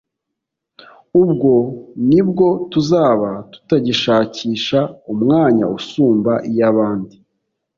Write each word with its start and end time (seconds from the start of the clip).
ubwo 1.21 1.53
ni 2.09 2.21
bwo 2.27 2.47
tuzaba 2.71 3.29
tutagishakisha 3.51 4.79
umwanya 5.13 5.65
usumba 5.77 6.33
iy’abandi 6.49 7.15